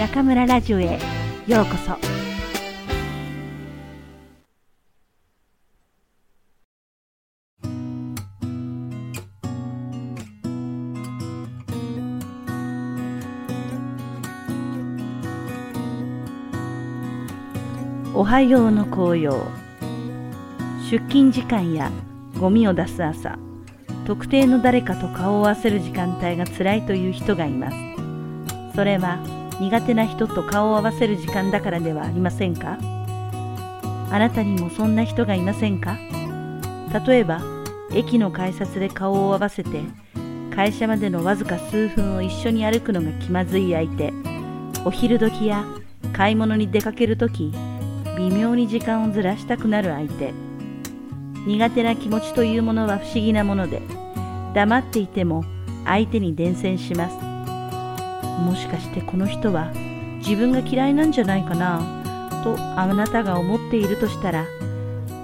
[0.00, 0.98] 中村ラジオへ
[1.46, 1.92] ようこそ。
[18.14, 19.46] おはようの紅葉。
[20.90, 21.92] 出勤時間や
[22.40, 23.38] ゴミを出す朝
[24.06, 27.76] 特定の誰かと顔を合わせる時間帯が辛いという人がいます。
[28.74, 32.78] それは苦手な人と顔を合わせる時間だからではありませんか？
[34.10, 35.98] あなたにもそんな人がいませんか？
[37.06, 37.42] 例えば
[37.92, 39.82] 駅の改札で顔を合わせて
[40.54, 44.12] 会社までのわずか数分を一緒に歩くのが気まずい相手
[44.84, 45.64] お昼時や
[46.12, 47.52] 買い物に出かける時
[48.16, 50.32] 微妙に時間をずらしたくなる相手。
[51.46, 53.82] 苦手な気持ちというものは不思議なもので
[54.54, 55.44] 黙っていても
[55.86, 57.29] 相手に伝染します。
[58.40, 59.72] もしかしてこの人は
[60.18, 61.78] 自分が嫌いなんじゃないかな
[62.44, 64.46] とあなたが思っているとしたら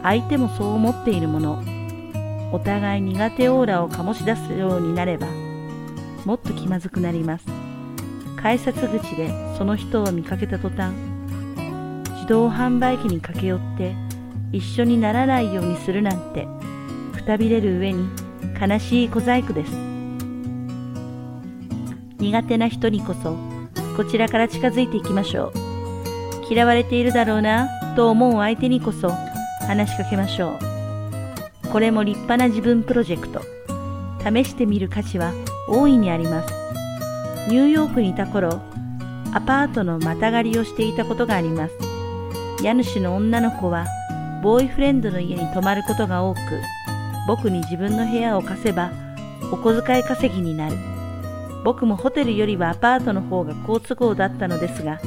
[0.03, 1.62] 相手もそう思っているもの
[2.53, 5.27] お互い苦手オーラを醸し出すようになれば
[6.25, 7.67] もっと気まずくなります。
[8.37, 10.94] 改札口でその人を見かけた途端
[12.12, 13.97] 自動販売機に駆け寄って
[14.53, 16.47] 一緒にならないようにするなんて
[17.12, 18.09] くたびれる上に
[18.61, 19.95] 悲しい小細工です。
[22.19, 23.36] 苦手な人にこそ
[23.97, 26.53] こちらから近づいていきましょう。
[26.53, 29.11] 嫌われているだろうなと思う相手にこそ
[29.67, 30.59] 話しかけましょ
[31.64, 31.69] う。
[31.69, 33.41] これも立派な自分プロジェクト。
[34.22, 35.33] 試してみる価値は
[35.69, 36.53] 大いにあります。
[37.48, 38.61] ニューヨークにいた頃
[39.33, 41.75] アパートのまたがりをしていたことがあります。
[42.62, 43.87] 家主の女の子は
[44.42, 46.41] ボーイフレンドの家に泊まることが多く
[47.27, 48.91] 僕に自分の部屋を貸せば
[49.53, 50.95] お小遣い稼ぎになる。
[51.65, 55.00] 僕もホテルよりはアパートの方が好都合だったのですが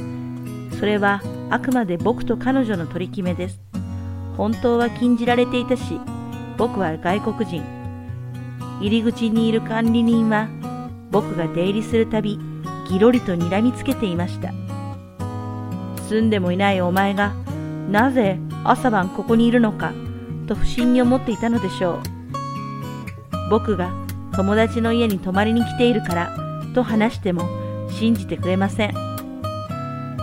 [0.79, 3.59] それはあくまで僕と彼女の取り決めです。
[4.37, 5.99] 本当は禁じられていたし
[6.57, 7.63] 僕は外国人。
[8.79, 10.47] 入り口にいる管理人は
[11.11, 12.39] 僕が出入りするたび
[12.87, 14.53] ぎろりと睨みつけていました。
[16.07, 17.33] 住んでもいないお前が
[17.89, 19.91] なぜ朝晩ここにいるのか
[20.47, 23.49] と不審に思っていたのでしょう。
[23.49, 23.91] 僕が
[24.39, 26.33] 友達の家に泊まりに来ているから
[26.73, 27.43] と話しても
[27.89, 28.93] 信じてくれません。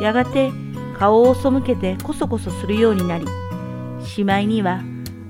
[0.00, 0.50] やがて
[0.98, 3.26] 顔を背けてこそこそするようになり
[4.02, 4.80] しまいには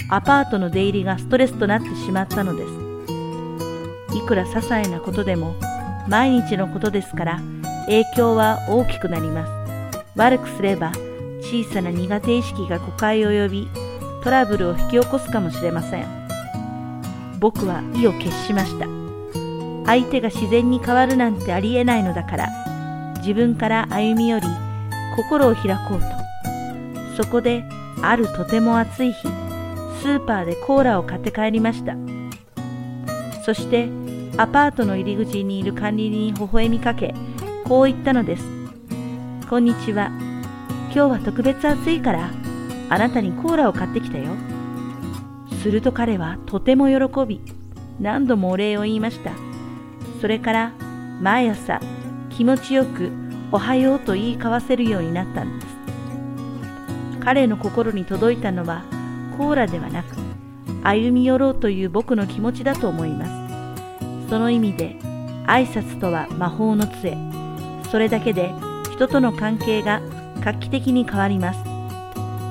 [0.09, 4.17] アパートの出入りがストレスとなってしまったのです。
[4.17, 5.57] いくら些細なことでも
[6.07, 7.41] 毎日のことですから
[7.87, 10.13] 影響は大きくなります。
[10.15, 10.93] 悪くすれば
[11.41, 13.69] 小さな苦手意識が誤解を呼び
[14.23, 16.26] トラブルを引き起こすかもしれません。
[17.39, 18.87] 僕は意を決しました。
[19.87, 22.49] 相手が自然に変わるなんてありえないのだから。
[23.19, 24.47] 自分から歩み寄り
[25.17, 27.23] 心を開こうと。
[27.23, 27.65] そこで
[28.03, 29.23] あるとても暑い日
[30.01, 31.97] スーパーでコーラを買って帰りました。
[33.45, 33.89] そして
[34.37, 37.15] アパートの入り口にいる管理人に微笑みかけ
[37.65, 38.45] こう言ったのです。
[39.49, 40.11] こんにちは。
[40.95, 42.31] 今日は特別暑いから
[42.89, 44.25] あなたにコーラを買ってきたよ。
[45.67, 47.41] すると彼はとても喜び
[47.99, 49.33] 何度もお礼を言いました。
[50.21, 50.73] それから
[51.21, 51.81] 毎朝
[52.31, 53.11] 気持ちよく
[53.51, 55.75] おはようと言い交わせるようになったんです。
[57.19, 58.85] 彼の心に届いたのは
[59.37, 60.15] コーラではなく
[60.85, 63.25] 歩み寄ろうという僕の気持ちだと思いま
[64.25, 64.31] す。
[64.31, 64.95] その意味で
[65.49, 67.19] 挨拶とは魔法の杖。
[67.91, 68.53] それだけで
[68.93, 70.01] 人との関係が
[70.43, 71.59] 画期的に変わります。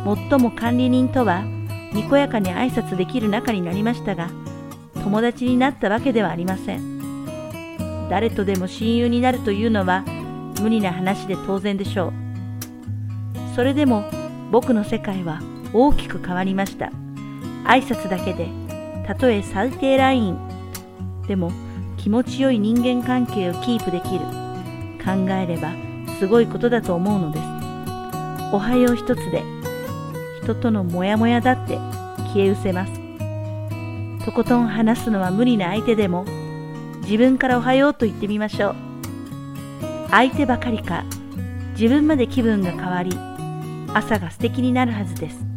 [0.03, 1.54] もっとも管理人とは
[1.95, 4.29] にこやかに挨拶できる仲になりましたが、
[4.95, 8.09] 友達になったわけではありません。
[8.09, 10.03] 誰とでも親友になるというのは
[10.61, 12.13] 無理な話で当然でしょう。
[13.55, 14.03] それでも
[14.51, 15.39] 僕の世界は
[15.73, 16.91] 大きく変わりました。
[17.63, 18.49] 挨拶だけで、
[19.07, 20.37] たとえ最低ライン
[21.27, 21.51] でも
[21.97, 24.25] 気持ちよい人間関係をキープできる。
[25.03, 25.71] 考えれば
[26.19, 27.43] すごいことだと思うのです。
[28.51, 29.43] おはよう一つで
[30.45, 31.77] 人とのモヤモヤだって
[32.33, 32.93] 消え失せます。
[34.23, 36.23] とことん話すのは無理な相手でも
[37.01, 38.75] 自分からおはようと言ってみましょう。
[40.11, 41.03] 相手ばかりか
[41.71, 43.17] 自分まで気分が変わり
[43.93, 45.54] 朝が素敵になるはずです。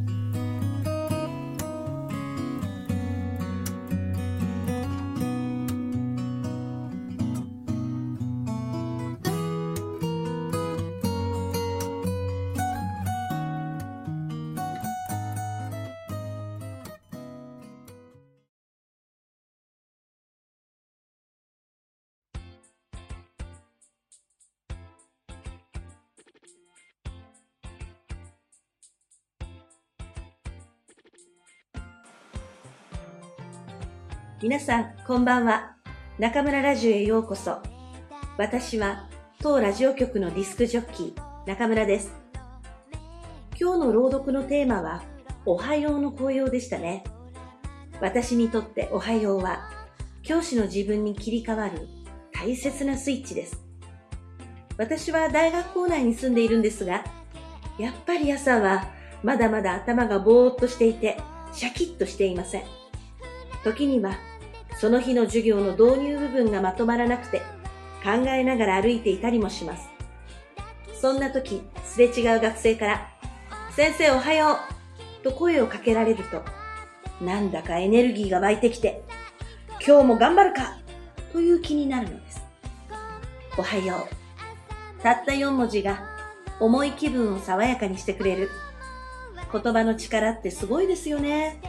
[34.41, 35.75] 皆さん、こんばんは。
[36.21, 37.61] 中村ラジオへようこそ。
[38.37, 39.09] 私は、
[39.43, 42.13] 当ラジオ局のディスクジョッキー、中村です。
[43.61, 45.03] 今日の朗読のテーマは、
[45.45, 47.03] おはようの紅葉でしたね。
[48.01, 49.71] 私にとっておはようは、
[50.23, 51.89] 教師の自分に切り替わる
[52.33, 53.61] 大切なスイッチです。
[54.77, 57.03] 私は大学校内に住んでいるんですが、
[57.77, 58.87] やっぱり朝は
[59.25, 61.21] まだまだ頭がぼーっとしていて、
[61.53, 62.78] シャキッとしていません。
[63.65, 64.19] 時には、
[64.79, 67.43] その日の授業の導入部分がまとまらなくて、
[68.03, 69.89] 考えながら歩いていたりもします。
[71.01, 73.09] そんな時、すれ違う学生から、
[73.75, 74.59] 先生おはよ
[75.21, 76.43] うと声をかけられると、
[77.25, 79.03] なんだかエネルギーが湧いてきて、
[79.85, 80.79] 今日も頑張るか
[81.33, 82.43] という気になるのです。
[83.57, 85.03] おはよう。
[85.03, 86.05] たった4文字が
[86.61, 88.51] 重い気分を爽やかにしてくれる。
[89.53, 91.61] 言葉の力ってすごいですよね。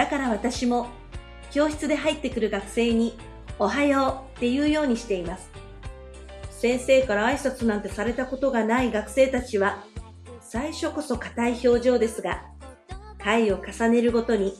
[0.00, 0.86] だから私も
[1.50, 3.18] 教室で入ってくる学生に
[3.58, 5.50] おはようって言うようにしています。
[6.52, 9.84] 先生から挨拶なんてされたことがない学生たちは
[10.40, 12.46] 最初こそ硬い表情ですが、
[13.18, 14.54] 回を重ねるごとに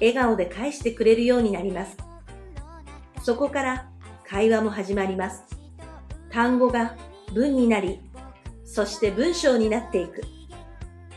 [0.00, 1.98] 笑顔で返してくれるようになります。
[3.22, 3.90] そこから
[4.26, 5.44] 会話も始まります。
[6.30, 6.96] 単語が
[7.34, 8.00] 文になり、
[8.64, 10.22] そして文章になっていく。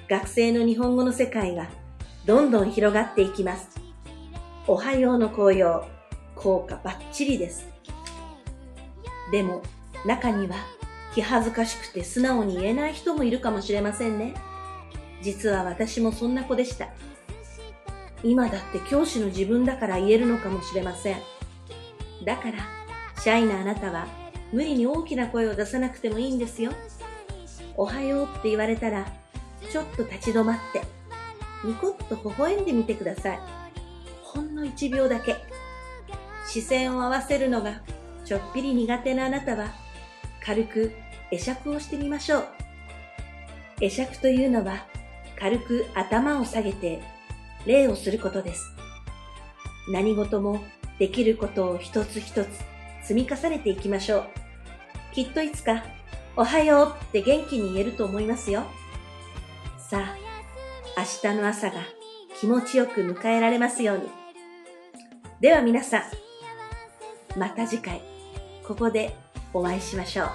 [0.09, 1.78] 学生の日本語の世界が
[2.25, 3.69] どんどん広がっていきます。
[4.67, 5.87] おはようの紅葉、
[6.35, 7.67] 効果バッチリです。
[9.31, 9.61] でも、
[10.05, 10.55] 中には
[11.13, 14.35] 気恥ずかしくて素直に言えない人もいるかもしれませんね。
[15.21, 16.89] 実は私もそんな子でした。
[18.23, 21.17] 今だって教師の自分だから言えるのかもしれません。
[22.25, 22.59] だから、
[23.21, 24.07] シャイなあなたは
[24.51, 26.71] 無理に大きな声を出さなくてもいいんですよ。
[27.75, 29.05] おはようって言われたら、
[29.71, 30.81] ちょっと立ち止まって、
[31.63, 33.39] ニコッと微笑んでみてください。
[34.21, 35.37] ほんの1秒だけ。
[36.47, 37.81] 視線を合わせるのが
[38.25, 39.73] ちょっぴり苦手なあなたは、
[40.43, 40.93] 軽く
[41.31, 42.47] 会釈をしてみましょう。
[43.79, 44.85] 会釈というのは、
[45.39, 47.01] 軽く頭を下げて
[47.65, 48.71] 礼をすることです。
[49.91, 50.61] 何事も
[50.99, 52.47] できることを一つ一つ
[53.03, 54.23] 積み重ねていきましょう。
[55.13, 55.83] きっといつか、
[56.35, 58.63] おはようって元気に言えると思いますよ。
[59.77, 60.17] さあ、
[60.99, 61.79] 明日の朝が
[62.41, 64.09] 気持ちよく迎えられますように。
[65.39, 65.99] では皆さ
[67.35, 68.01] ん、また次回、
[68.67, 69.15] ここで
[69.53, 70.29] お会いしましょう。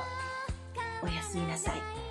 [1.02, 2.03] おやすみなさい。